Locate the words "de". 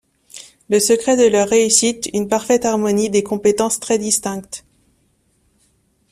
1.15-1.27